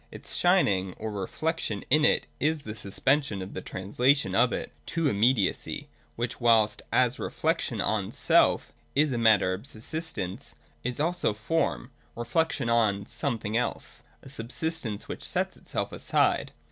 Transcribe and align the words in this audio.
Its 0.09 0.33
shining 0.33 0.93
or 0.95 1.11
reflection 1.11 1.83
in 1.91 2.03
it 2.03 2.25
is 2.39 2.63
the 2.63 2.73
suspension 2.73 3.39
and 3.39 3.63
trans 3.63 3.99
lation 3.99 4.33
of 4.33 4.51
it 4.51 4.71
to 4.87 5.07
immediacy, 5.07 5.89
which, 6.15 6.41
whilst 6.41 6.81
as 6.91 7.19
reflection 7.19 7.79
on 7.79 8.11
self 8.11 8.73
it 8.95 9.01
is 9.03 9.11
matter 9.11 9.53
or 9.53 9.63
subsistence, 9.63 10.55
is 10.83 10.99
also 10.99 11.35
form, 11.35 11.91
reflec 12.17 12.51
tion 12.51 12.67
on 12.67 13.05
something 13.05 13.55
else, 13.55 14.01
a 14.23 14.29
subsistence 14.29 15.07
which 15.07 15.21
sets 15.23 15.55
itself 15.55 15.91
aside. 15.91 16.51